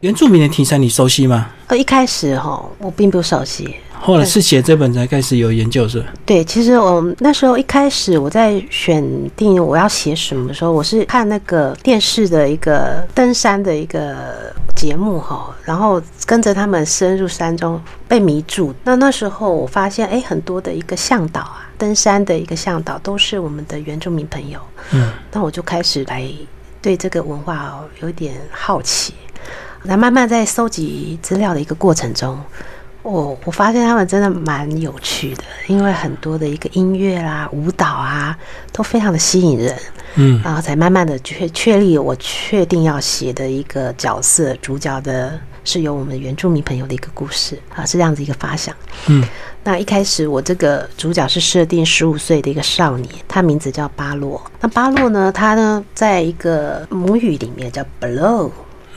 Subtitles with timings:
[0.00, 1.50] 原住民的题材你熟悉吗？
[1.66, 3.76] 呃，一开始哈，我并不熟悉。
[3.92, 6.06] 后来是写这本才开始有研究，是吧？
[6.24, 9.04] 对，其实我那时候一开始我在选
[9.36, 17.78] 定我要写什么的时候，我是看那个电视的一个登山的一个节目哈，然后跟着他们深入山中
[18.08, 18.74] 被迷住。
[18.84, 24.58] 那那时候我发现，哎，很多的一个向导啊，登山的一个向导都是我们的原住民朋友。
[24.92, 26.26] 嗯，那我就开始来
[26.80, 29.12] 对这个文化哦有点好奇。
[29.82, 32.38] 那慢慢在收集资料的一个过程中，
[33.02, 38.36] 我我发现他们真的蛮有趣的，因为很多的一个音乐啦、舞蹈啊，
[38.72, 39.76] 都非常的吸引人。
[40.16, 48.74] 嗯，然后才慢慢的确确立我确定要写的一个角色主角的是由我们原住民朋友的一个故事啊，是这样子一个发想。
[49.06, 49.24] 嗯，
[49.62, 54.42] 那一开始我这个主角是设定十五岁的一个少年，他名字叫巴洛。
[54.60, 57.84] 那巴洛呢，他呢在一个母语里面叫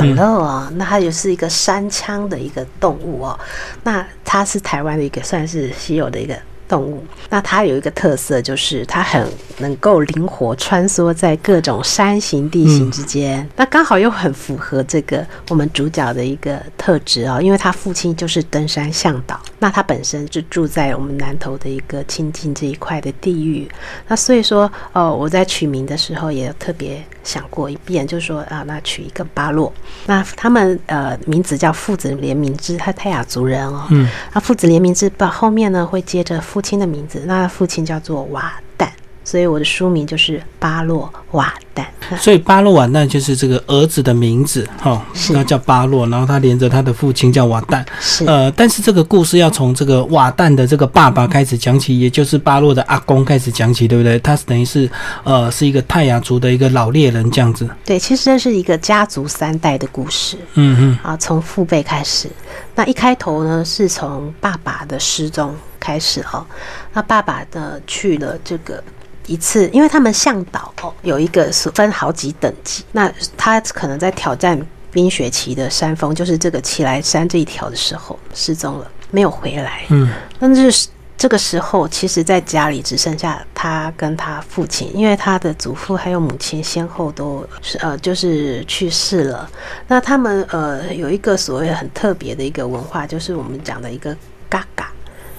[0.06, 0.42] no。
[0.42, 3.40] 啊，那它也是一个山腔的一个动物哦，
[3.84, 6.38] 那它是台湾的一个算是稀有的一个。
[6.74, 9.28] 动物，那它有一个特色，就是它很
[9.60, 13.48] 能够灵活穿梭在各种山形地形之间。
[13.56, 23.70] 那刚好又很符合这个我们主角的一个特质哦，因为他父亲就是登山向导，那他本身就住在我们南投的一个清境这一块的地域。
[24.08, 29.72] 那所以说，哦，我在取名的时候也特别想过一遍，就是说啊，那取一个巴洛，
[30.08, 36.63] 那他们呃名字叫父子联名之，他泰雅族人哦，嗯，那父子联名之把后面呢会接着父。
[36.64, 38.88] 亲的名字，那父亲叫做瓦旦，
[39.26, 41.84] 所以我的书名就是巴洛瓦旦。
[42.20, 47.84] 所以巴洛瓦旦就是这个儿子的名字，哈，那叫巴洛，然后他连着他的父亲叫瓦旦。
[48.00, 54.20] 是，呃，但是这个故事要从这个瓦旦的这个爸爸开始讲起，也就是巴洛的阿公开始讲起，对不对？
[54.20, 54.88] 他等于是，
[55.24, 57.68] 呃，是一个泰雅族的一个老猎人这样子。
[57.86, 60.38] 对，其实这是一个家族三代的故事。
[60.56, 62.30] 嗯嗯，啊，从父辈开始，
[62.76, 65.56] 那一开头呢，是从爸爸的失踪。
[65.84, 66.46] 开始哦，
[66.94, 68.82] 那爸爸呢去了这个
[69.28, 74.58] 一次，因为他们向导哦有一个是分好几等级，那他可能在挑战
[74.92, 79.84] 冰雪奇的山峰，就是这个奇来山这一条的时候失踪了，没有回来。
[79.90, 89.50] 嗯，但是这个时候，其实在家里只剩下他跟他父亲，因为他的祖父还有母亲先后都是呃就是去世了。
[89.88, 94.16] 那他们呃有一个所谓很特别的一个文化，就是我们讲的一个
[94.50, 94.93] 嘎嘎。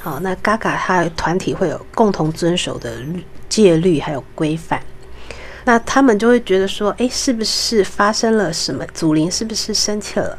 [0.04, 2.92] 好，那嘎嘎他团体会有共同遵守的
[3.48, 4.78] 戒律还有规范，
[5.65, 8.84] 那他们就会觉得说，哎，是不是发生了什么？
[8.93, 10.37] 祖灵是不是生气了？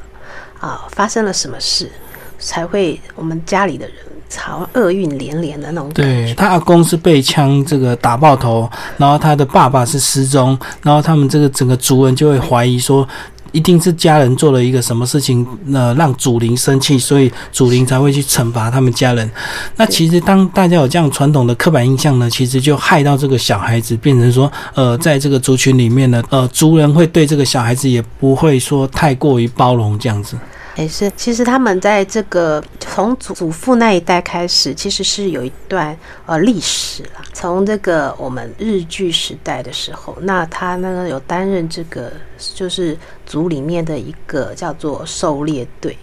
[0.60, 1.92] 啊，发生了什么事
[2.38, 3.96] 才会我们家里的人
[4.38, 5.90] 好像厄运连连的那种？
[5.94, 13.08] 对他阿公是被枪这个打爆头，然后他的爸爸是失踪，然后他们这个整个族人就会怀疑说。
[13.56, 19.32] 一定是家人做了一个什么事情，呃，让祖灵生气，所以祖灵才会去惩罚他们家人。
[19.78, 30.36] 那其实当大家有这样传统的刻板印象呢，其实就害到这个小孩子，变成说，呃，在这个族群里面呢，呃，族人会对这个小孩子也不会说太过于包容这样子。
[30.78, 37.22] 也是，其实他们在这个从祖祖父那一代开始，其实是有一段呃历史了。
[37.32, 42.12] 从这个我们日据时代的时候，那他那个有担任这个
[42.54, 45.98] 就是族里面的一个叫做狩猎队。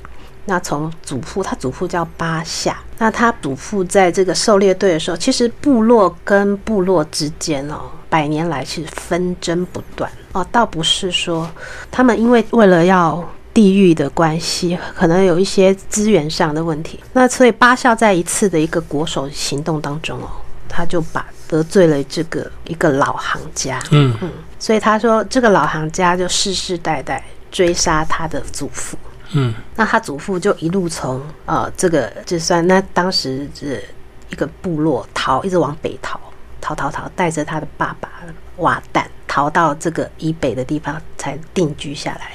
[0.46, 11.46] 那从祖父，他祖父叫巴夏，那他祖父在这个狩猎队的时候，其实部落跟部落之间哦，百年来是纷争不断哦，倒不是说
[11.90, 13.22] 他们因为为了要。
[13.54, 20.28] 地域的关系可能有一些资源上的问题，那所以巴孝在一次的一个国手行动当中哦，
[20.68, 24.16] 他就把得罪了这个一个老行家，嗯。
[24.22, 28.96] 嗯，所以他说这个老行家就世世代代追杀他的祖父，
[29.32, 33.84] 嗯，那他祖父就一路从呃这个就算那当时是
[34.30, 36.18] 一个部落逃，一直往北逃，
[36.60, 38.08] 逃逃逃，带着他的爸爸
[38.56, 42.30] 瓦旦逃到这个以北的地方才定居下来。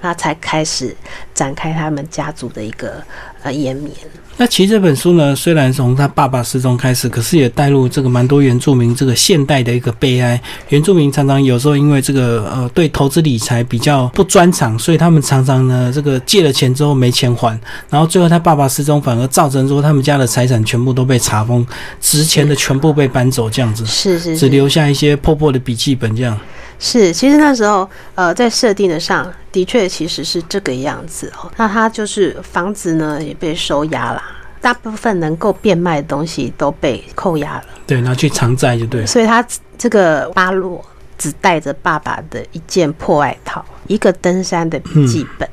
[0.00, 0.94] 那才开始
[1.34, 3.02] 展开他们家族的一个
[3.42, 3.92] 呃延绵。
[4.40, 10.40] 那其实这本书呢，虽然从他爸爸失踪开始，可是也带入这个蛮多原住民这个现代的一个悲哀。
[10.68, 17.58] 原住民常常有时候因为这个呃对投资理财比较不专长，所以他们常常呢这个借了钱之后没钱还，
[17.90, 21.66] 然后最后他爸爸失踪，反而造成说他们家的财产全部都被查封，
[22.00, 26.38] 值钱的全部被搬走，这样子是是，只留下一些破破的笔记本这样。
[26.78, 31.50] 是，其实那时候，呃，在设定的上的确其实是这个样子哦。
[31.56, 34.22] 那他就是房子呢也被收押了，
[34.60, 37.64] 大部分能够变卖的东西都被扣押了。
[37.86, 39.04] 对，拿去偿债就对。
[39.04, 39.44] 所以他
[39.76, 40.84] 这个巴洛
[41.16, 45.48] 只带着爸爸的一件破外套，一个登山的笔记本，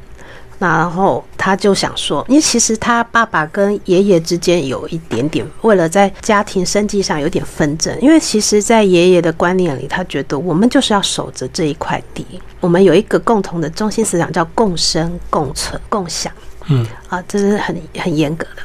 [0.58, 7.96] 那然后他就想说，因为其实他爸爸跟爷爷之间有一点点，为了在家庭生计上有点纷争。
[8.02, 12.26] 因为其实，在爷爷的观念里，他觉得我们就是要守着这一块地，
[12.60, 16.32] 我们有一个共同的中心思想，叫共生、共存、共享。
[16.68, 18.64] 嗯，啊，这是很很严格的。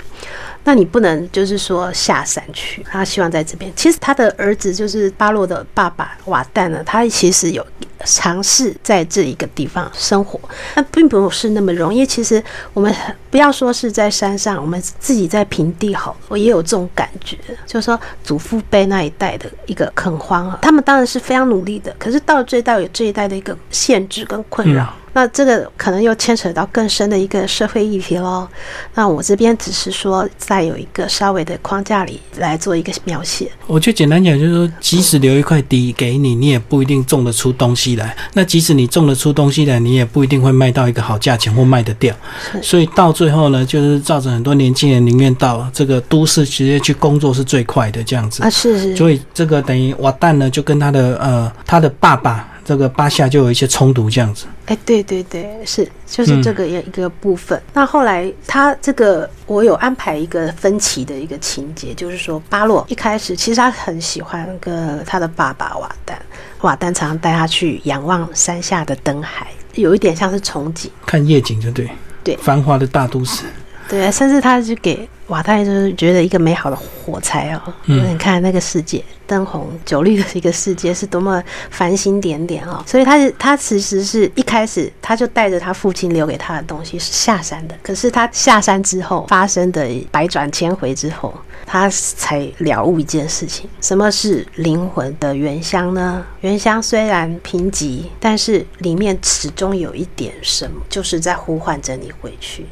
[0.71, 3.73] 那你不能就是说下山去，他希望在这边。
[3.75, 7.67] 其实他的儿子就是巴洛的爸爸瓦旦呢，他其实有
[8.05, 10.39] 尝试在这一个地方生活，
[10.77, 12.07] 那并不是那么容易。
[12.07, 12.41] 其实
[12.73, 12.95] 我们
[13.33, 24.95] 不要说是在山上，我们自己在平地好，我也有这种感觉，就是说祖父辈那一代的一个垦荒啊，他们当然是非常努力的，可是到了这一代有这一代的一个限制跟困扰。
[25.13, 28.47] 那这个可能又牵扯到更深的一个社会议题喽。
[28.95, 33.51] 那我这边只是说，在有一个稍微的框架里来做一个描写。
[33.67, 38.17] 我就简单讲，就是说，即使留一块地给你，你也不一定种得出东西来。
[38.35, 42.15] 那即使你种得出东西来，你也不一定会卖到一个好价钱或卖得掉。
[42.63, 48.51] 所以到最后呢，就是造成很多年轻人宁愿到这个都市直接去工作是最快的这样子啊。
[48.51, 48.97] 是是。
[48.97, 52.47] 所以这个等于瓦旦呢，就跟他的呃他的爸爸。
[52.63, 54.45] 这个巴夏就有一些冲突，这样子。
[54.71, 57.61] 哎，对对对，是，就是这个一一个部分。
[57.75, 66.17] 那后来他这个，我有安排一个分歧的一个情节，就是说巴洛一开始其实他很喜欢跟他的爸爸瓦丹，
[66.61, 71.91] 瓦丹常常带他去仰望山下的灯海，有一点像是憧憬，看夜景，就对，
[72.23, 73.47] 对，繁华的大都市。
[73.91, 91.35] 对，甚至他就给瓦太就是觉得一个美好的火柴哦，你看那个世界灯红酒绿的一个世界是多么繁星点点哦，所以他是他其实是一开始他就带着他父亲留给他的东西是下山的，可是他下山之后发生的百转千回之后，
[91.67, 96.25] 他才了悟一件事情：什么是灵魂的原乡呢？
[96.43, 102.65] 原乡虽然贫瘠，但是里面始终有一点什么，就是在呼唤着你回去。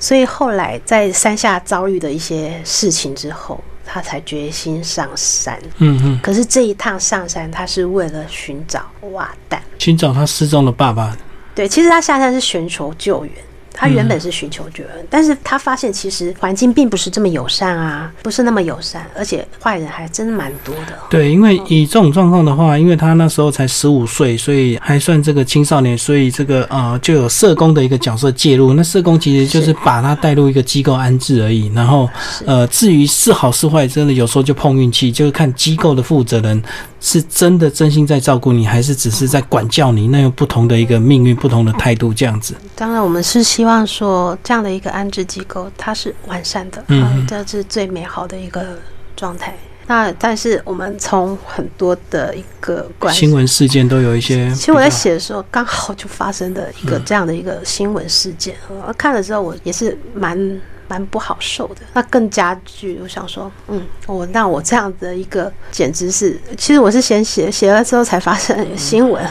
[0.00, 5.56] 所以后来在山下遭遇的一些事情之后，他才决心上山。
[5.76, 6.20] 嗯嗯。
[6.22, 11.16] 可是这一趟上山，他是为了寻找瓦蛋，寻找他失踪的爸爸。
[11.54, 13.34] 对，其实他下山是寻求救援。
[13.72, 20.98] 他原本是寻求救援，但是他发现其实环境并不是这么友善啊，不是那么友善，而且坏人还真蛮多的。
[21.08, 28.74] 对，因为以这种状况的话，因为他那时候才十五岁，所以还算这个青少年，所以这个呃就有社工的一个角色介入。
[28.74, 31.70] 那社工其实就是把他带入一个机构安置而已。
[31.74, 32.08] 然后
[32.44, 36.62] 呃，至于是好是坏，真的有时候就碰运气，就是看机构的负责人。
[37.02, 40.08] 是真的真心在照顾你，还是只是在管教你？
[40.08, 42.54] 那有不同的一个命运，不同的态度，这样子。
[42.74, 48.78] 当然，我们是希望说这样的一个安置机构，它是完善的，嗯，这是最美好的一个
[49.14, 49.54] 状态。
[49.86, 58.56] 那但是我们从很多的一个新闻事件都有一些，其实我在写的时候，刚好就发生的一个这样的一个新闻事件，
[58.96, 60.58] 看了之后我也是蛮。
[60.88, 62.98] 蛮不好受的，那更加剧。
[63.00, 69.24] 我想说，嗯，我那我这样的一个，简直是，其实我是先写，写了之后才发生新闻，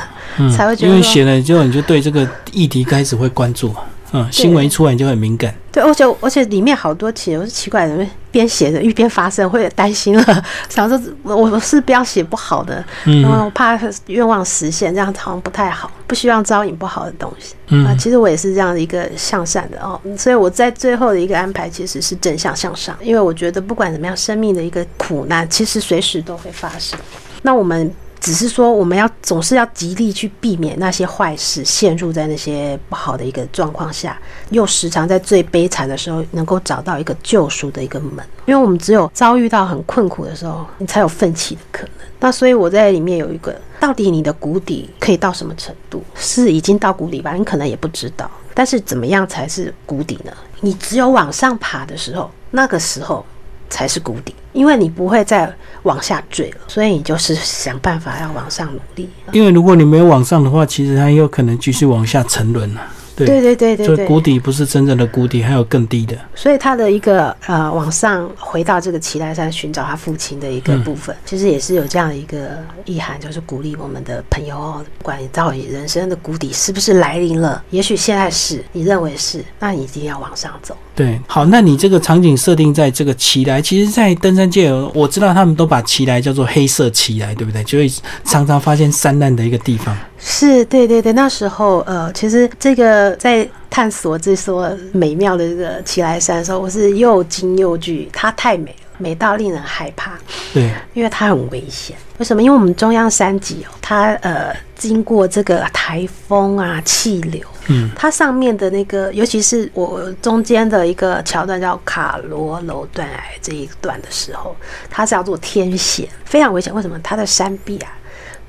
[0.55, 3.75] 才会觉得，因为写了之后，你就对这个议题开始会关注。
[4.11, 5.53] 嗯，新闻一出来你就很敏感。
[5.71, 17.53] 对，而且而且里面好多题我是奇怪的，边写着一边发生，会担心了， 想说我我是不要写不好的，嗯，我怕愿望实现，这样好像不太好，不希望招引不好的东西。
[17.67, 26.97] 嗯，啊，其实我也是这样的一个向善的哦，所以我在最后的一个安排其实是正向向上，因为我觉得不管怎么样，生命的一个苦难其实随时都会发生。
[27.43, 27.93] 那我们。
[28.19, 38.23] 只是说，我们要总是要极力去避免那些坏事，陷入在那些不好的一个状况下，又时常在最悲惨的时候能够找到一个救赎的一个门。
[38.45, 41.91] 因为我们只有遭遇到很困苦的时候，你才有奋起的可能。
[42.19, 46.03] 那所以我在里面有一个，到底你的谷底可以到什么程度？
[46.15, 47.33] 是已经到谷底吧？
[47.33, 48.29] 你可能也不知道。
[48.53, 50.31] 但是怎么样才是谷底呢？
[50.59, 53.25] 你只有往上爬的时候，那个时候。
[53.69, 55.51] 才是谷底，因为你不会再
[55.83, 59.09] 往下坠了，所以你就是想办法要往上努力。
[59.31, 62.81] 因为如果你没有往上的话，其实它有可能继续往下沉沦了。
[63.25, 66.17] 对对对对对，谷底不是真正的谷底，还有更低的。
[66.35, 80.75] 所以他的一个呃，往上回到这个奇来山寻找他父亲的一个部分，其实也是有这样的一个意涵，就是鼓励我们的朋友哦，不管你到底人生的谷底是不是来临了，也许现在是你认为是，那你一定要往上走。
[80.95, 87.63] 对，好，那你这个场景设定在这个奇来，其实，在登山界，我知道他们都把奇来叫做黑色奇来，对不对？
[87.63, 87.89] 就会
[88.25, 89.95] 常常发现山难的一个地方。
[90.19, 100.17] 是对对对，那时候呃，其实这个在探索这所美妙的这个奇来山的时候，我是又惊又惧，它太美了，美到令人害怕。
[100.53, 101.95] 对，因为它很危险。
[102.17, 102.43] 为什么？
[102.43, 114.53] 因为我们中央山脊哦，它呃经过这个台风啊、气流，嗯，它上面的那个，尤其是我中间的一个桥段叫卡罗楼断崖这一段的时候，
[114.89, 116.75] 它是要做天险，非常危险。
[116.75, 116.99] 为什么？
[117.01, 117.89] 它的山壁啊，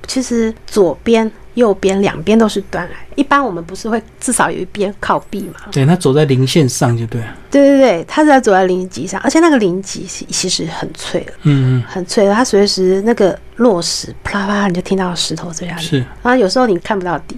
[0.08, 2.96] 其实左边、右边两边都是断崖。
[3.14, 5.60] 一般我们不是会至少有一边靠壁嘛？
[5.70, 7.36] 对，它走在零线上就对了。
[7.50, 12.34] 对对对，他是在走在零级上，而且那个零级是其实很脆的，嗯嗯，很脆的。
[12.34, 15.86] 他随时那个落石啪啦啪啦，你就听到石头坠下去。
[15.86, 17.36] 是，然后有时候你看不到底，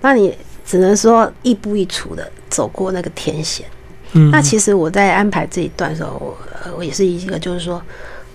[0.00, 0.34] 那你
[0.64, 3.66] 只能说一步一雏的走过那个天险。
[4.12, 7.82] 嗯，那其实我在安排这一段的时候，我呃我也是一个就是说，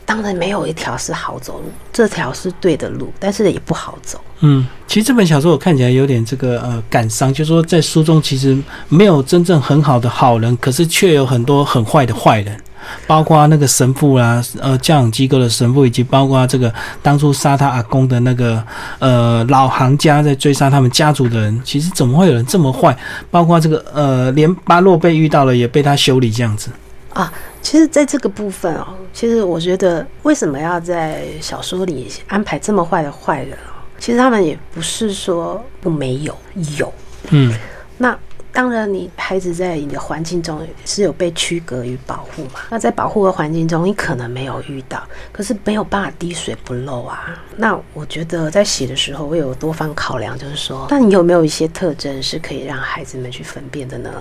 [0.05, 4.19] 当然没有一条是好走路，这条是对的路，但是也不好走。
[4.45, 8.57] 嗯，其实这本小说我看起来有点这个呃感伤，就是说在书中其实
[8.89, 12.59] 没有真正很好的好人，可是却有很多很坏的坏人，
[13.07, 16.69] 包括那个神父啦，呃教养机构的神父，以及包括这个
[17.01, 18.61] 当初杀他阿公的那个
[18.99, 22.93] 呃老行家在追杀他们家族的人，其实怎么会有人这么坏？
[23.31, 26.69] 包括这个呃连巴洛被遇到了也被他修理这样子。
[27.13, 27.31] 啊，
[27.61, 33.72] 其实，在这个部分哦，其实我觉得，为什么要在小说里安排这么坏的坏人哦？
[34.03, 36.37] 其实他们也不是说不没有，
[36.77, 36.93] 有。
[37.29, 37.55] 嗯
[37.97, 38.19] 那
[38.51, 42.59] 当然，你孩子在你的环境中是有被区隔与保护嘛？
[42.69, 47.41] 那在保护的环境中，你可能没有遇到，可是没有办法滴水不漏啊。
[47.55, 54.11] 那我觉得在写的时候，我有多方考量，就是说，那你有没有一些特征是可以让孩子们去分辨的呢？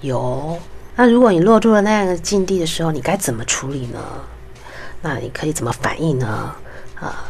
[0.00, 0.58] 有。
[0.96, 4.00] 那如果你落入了那样的境地的时候，你该怎么处理呢？
[5.00, 6.52] 那你可以怎么反应呢？
[6.96, 7.24] 啊、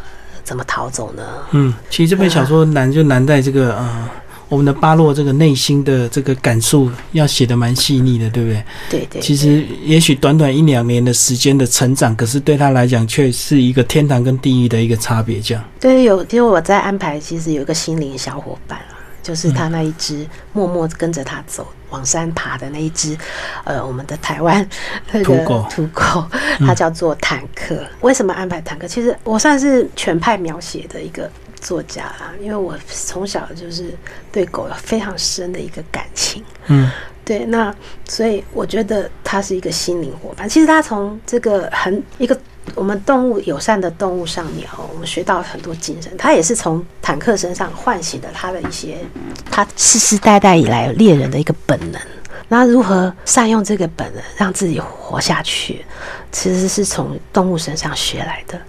[0.50, 1.22] 怎么逃走呢？
[1.52, 4.08] 嗯，其实这本小说难就难在这个呃。
[4.48, 8.64] 我们的巴洛这个内心的这个感受要写的蛮细腻的，对不对？
[8.90, 15.40] 对对，其实也许短短一两年的时间的成长，可是对他来讲却是一个天堂跟地狱的一个差别。
[15.40, 23.16] 这样，对，有，其实我在安排，其实有一个心灵小伙伴啊，就是他那一只默默跟着他走往山爬的那一只，
[23.64, 24.66] 呃，我们的台湾
[25.12, 26.26] 那个土狗
[26.58, 27.84] 它叫做坦克。
[28.00, 28.86] 为什么安排坦克？
[28.86, 33.94] 其实我算是全派描写的一个作家啦，因为我从小就是
[34.30, 36.44] 对狗有非常深的一个感情。
[36.66, 36.90] 嗯
[37.22, 37.72] 对，那
[38.08, 40.48] 所以我觉得它是一个心灵伙伴。
[40.48, 42.36] 其实它从这个很一个
[42.74, 46.10] 我们动物友善的动物上面哦，我们学到很多精神。
[46.16, 48.98] 它也是从坦克身上唤醒了他的一些
[49.50, 52.00] 他世世代代以来猎人的一个本能。
[52.48, 55.84] 那如何善用这个本能，让自己活下去，
[56.32, 58.60] 其实是从动物身上学来的。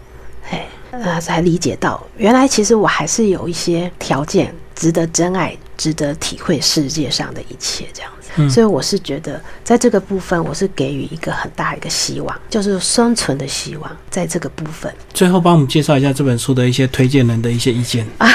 [0.52, 8.12] 哎，啊，才理解到原来其实我还是有一些条件值得珍爱，值得体会世界上的一切这样。
[8.38, 18.06] 嗯所以我是觉得，在这个部分，我是给予一个很大一个希望，就是生存的希望，在这个部分最后帮我们介绍一下这本书的一些推荐人的一些意见。
[18.18, 18.28] 啊，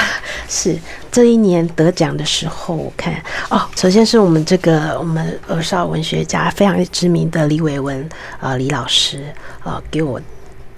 [0.47, 0.77] 是
[1.11, 3.13] 这一年得奖的时候，我看
[3.49, 8.07] 哦，首先是我们这个我们儿少文学家非常知名的李伟文
[8.39, 9.23] 呃李老师
[9.63, 10.21] 呃给我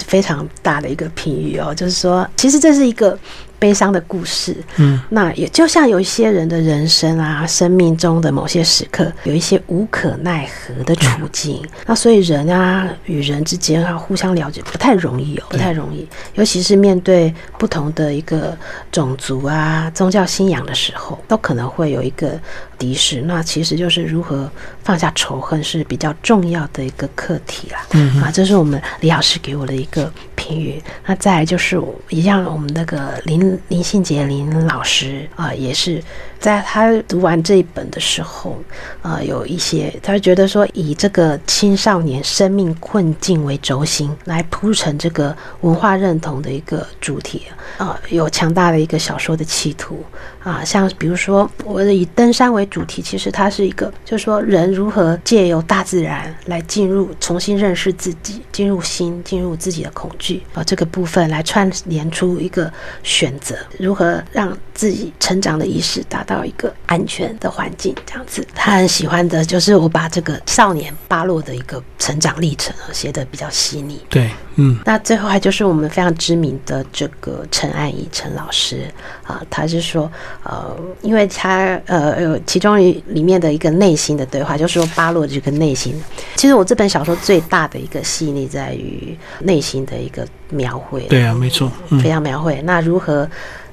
[0.06, 3.18] 非常大的一个评语哦，就是说，其实这是一个
[3.60, 5.00] 悲伤的故事，嗯。
[5.10, 11.62] 那也就像有一些人的人生啊，生命中的某些时刻，有一些无可奈何的处境。
[11.86, 18.58] 那所以人啊与人之间啊互相了解不太容易哦，不太容易，尤其是面对不同的一个
[18.92, 22.40] 种族啊、宗教信仰的时候，都可能会有一个
[22.80, 23.22] 敌视。
[23.22, 24.50] 那其实就是如何
[24.84, 27.86] 放下仇恨是比较重要的一个课题啦。
[27.92, 30.82] 嗯啊，这是我们李老师给我的一个评语。
[31.06, 36.02] 那再来就是一样，我们那个林林信杰林老师啊、也是
[36.40, 38.58] 在他读完这一本的时候，
[39.02, 47.44] 呃，有一些他觉得说，以这个青少年生命困境为轴心，来铺成这个文化认同的一个主题
[47.78, 50.04] 啊、有强大的一个小说的企图
[50.44, 62.72] 啊，像比如说我以登山为主题，其实它是一个，就是说人如何借由大自然来进入、重新认识自己，进入心，进入自己的恐惧啊、这个部分来串联出一个
[63.04, 68.46] 选择，如何让自己成长的意识达到一个安全的环境，这样子。
[68.56, 74.00] 他很喜欢的就是我把这个少年巴洛的一个成长历程写得比较细腻。
[74.10, 78.86] 对，嗯那最后还就是我们非常知名的这个陈安怡陈老师
[79.26, 80.12] 啊，他是说，
[80.44, 85.96] 呃，因为他呃有其中一里面的一个内心的对话，就是说巴洛这个内心。
[86.36, 92.62] 其实我这本小说最大的一个细腻在于内心的一个描绘，对啊，没错，嗯非常描绘。
[92.64, 93.28] 那如何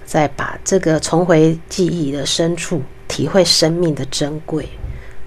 [0.04, 4.68] 再把这个重回记忆的深处，体会生命的珍贵？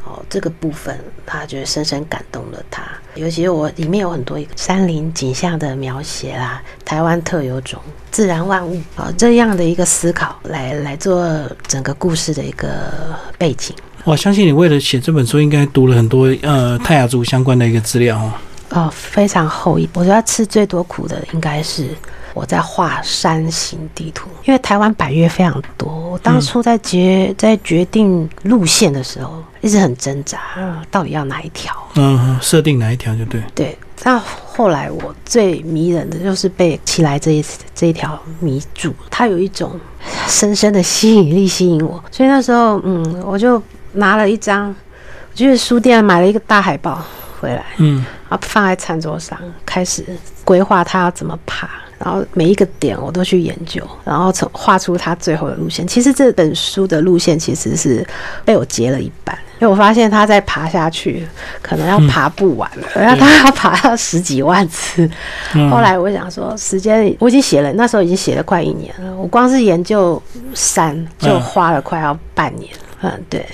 [0.10, 2.82] 哦，这个部分他觉得深深感动了他。
[3.14, 11.28] 尤其是我里面有很多一个山林景象的描写啦，台湾特有种自然万物啊、这样的一个思考来来做
[11.68, 12.70] 整个故事的一个
[13.38, 13.76] 背景。
[14.06, 18.34] 我相信你为了写这本书，应该读了很多呃泰雅族相关的一个资料哦。
[18.70, 19.88] 哦，非常厚一。
[19.94, 21.90] 我觉得吃最多苦的应该是
[22.40, 25.90] 我在画山形地图，因为台湾百越非常多。
[26.12, 30.40] 我当初在决在决定路线的时候，一直很挣扎，
[30.90, 31.76] 到底要哪一条？
[31.96, 33.44] 嗯，设定哪一条就对。
[33.54, 33.78] 对。
[34.06, 39.78] 那后来我最迷人的就是被起来这一这一条迷住，它有一种
[40.26, 47.04] 深深的吸引力吸引我，所以那时候嗯，我就拿了一张，我去书店买了一个大海报
[47.42, 50.06] 回来，嗯，然后放在餐桌上，开始
[50.46, 51.70] 规划他要怎么爬。
[52.00, 55.86] 然后每一个点我都去研究，然后从画出他最后的路线。
[55.86, 58.08] 其实这本书的路线其实是
[58.46, 61.28] 被我截了一半，因为我发现他在爬下去，
[61.62, 65.10] 可能要爬不完了，然后他要爬到十几万次。
[65.70, 72.74] 后来我想说，时间我已经写了，那时候已经写了快一年了，我光是研究山就花了快要半年。
[72.74, 72.89] 嗯，
[73.30, 73.46] 对，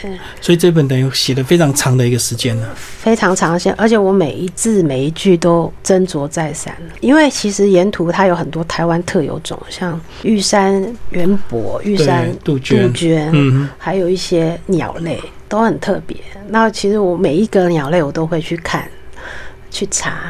[0.41, 6.75] 所以这本等于写了非常长的一个时间呢，非常长线，而且我每一字每一句都斟酌再三。
[6.99, 12.91] 因为其实沿途它有很多台湾特有种，像玉山圆柏、玉山杜鹃，
[13.33, 16.17] 嗯，还有一些鸟类都很特别。
[16.47, 18.89] 那其实我每一个鸟类我都会去看、
[19.69, 20.23] 去查，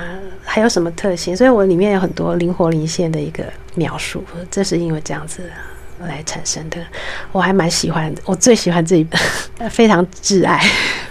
[0.43, 3.45] 还有什么特性，所以我里面有很多灵活灵现的一个
[3.75, 4.21] 描述。
[4.51, 5.41] 这是因为这样子。
[5.99, 6.77] 来产生的，
[7.31, 9.19] 我还蛮喜欢，我最喜欢这一本，
[9.69, 10.61] 非常挚爱。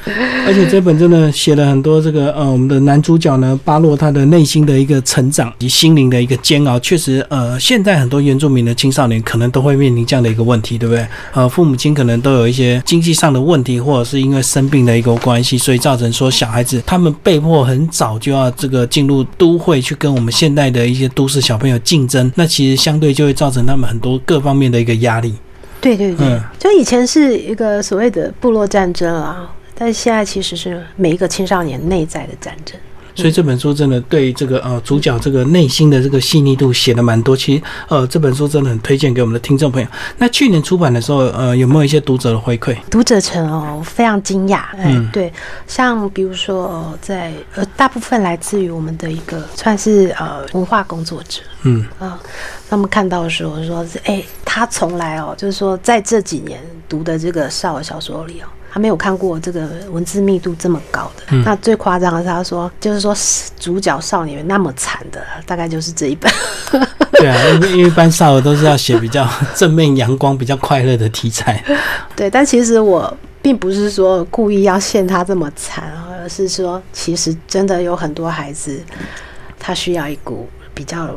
[0.46, 11.04] 而且这本真的写了很多这个呃，我们的男主角呢，巴洛他的内心的一个成长及心灵的一个煎熬，确实呃，现在很多原住民的青少年可能都会面临这样的一个问题，对不对？
[11.32, 24.84] 呃，父母亲可能都有一些经济上的问题，或者是因为生病的一个关系，所以造成说小孩子他们被迫很早就要这个进入都会去跟我们现代的一些都市小朋友竞争，那其实相对就会造成他们很多各方面的。
[24.84, 25.32] 一个压力，
[25.80, 32.78] 对对对，就以前是一个所谓的部落战争啊，但是现在其实是每一个青少年内在的战争。
[33.16, 37.36] 所以这本书真的对这个呃主角这个内心的这个细腻度写的蛮多。
[37.36, 39.86] 其实呃这本书真的很推荐给我们的听众朋友。
[40.18, 42.76] 那去年出版的时候，呃有没有一些读者的回馈？
[42.90, 45.32] 读者层哦非常惊讶，嗯，对，
[45.68, 52.20] 像比如说在呃大部分来自于我们的一个算是呃文化工作者，嗯啊。
[52.68, 61.36] 他们看到的时候说：“是哎，他从来哦，就是说在这几年读的这个少儿小说里哦，他没有看过这个文字密度这么高的。
[61.44, 63.16] 那最夸张的是，他说就是说
[63.56, 66.28] 主角少年那么惨的，大概就是这一本。
[67.14, 71.62] 对啊，因为因为一般少儿都是要写比较 正面、阳光、比较快乐的题材。
[72.16, 75.84] 对，但其实我并不是说故意要陷他这么惨，
[76.20, 78.82] 而是说其实真的有很多孩子，
[79.56, 81.14] 他需要一股比较。”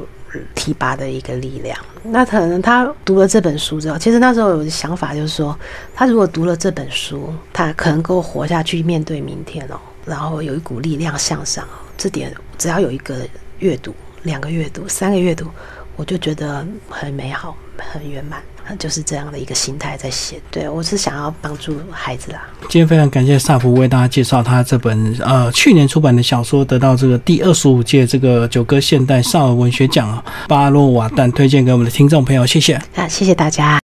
[0.55, 1.77] 提拔的一个力量。
[2.03, 5.57] 那可能他读了这本书之后，其实那时候有的想法就是说，
[5.93, 11.83] 他如果读了这本书，他可能够活下去，面对明天哦，然后有一股力量向上哦。
[11.97, 13.27] 这点只要有一个
[13.59, 15.47] 阅读、两个阅读、三个阅读，
[15.95, 18.41] 我就觉得很美好、很圆满。
[18.75, 22.41] 就是这样的一个心态在写，对我是想要帮助孩子啦。
[22.69, 33.67] 今天非常感谢萨福为大家介绍他这本呃去年出版的小说，得到这个第二十五届这个九歌现代少儿文学奖巴洛瓦旦推荐给我们的听众朋友，谢谢啊，谢谢大家。